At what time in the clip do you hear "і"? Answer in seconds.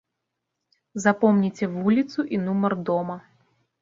2.39-2.43